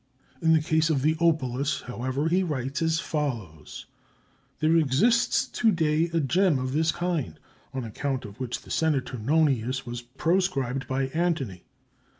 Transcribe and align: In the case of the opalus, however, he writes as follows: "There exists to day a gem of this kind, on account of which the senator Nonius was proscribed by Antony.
In 0.41 0.53
the 0.53 0.61
case 0.63 0.89
of 0.89 1.03
the 1.03 1.13
opalus, 1.21 1.81
however, 1.83 2.27
he 2.27 2.41
writes 2.41 2.81
as 2.81 2.99
follows: 2.99 3.85
"There 4.59 4.75
exists 4.75 5.45
to 5.45 5.71
day 5.71 6.09
a 6.11 6.19
gem 6.19 6.57
of 6.57 6.73
this 6.73 6.91
kind, 6.91 7.37
on 7.71 7.83
account 7.83 8.25
of 8.25 8.39
which 8.39 8.61
the 8.63 8.71
senator 8.71 9.19
Nonius 9.19 9.85
was 9.85 10.01
proscribed 10.01 10.87
by 10.87 11.03
Antony. 11.09 11.65